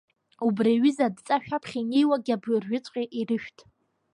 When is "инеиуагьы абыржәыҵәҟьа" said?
1.81-3.03